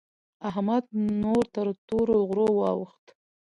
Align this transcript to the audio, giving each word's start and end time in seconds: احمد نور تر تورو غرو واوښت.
احمد 0.49 0.83
نور 1.21 1.43
تر 1.55 1.67
تورو 1.87 2.17
غرو 2.29 2.47
واوښت. 2.59 3.05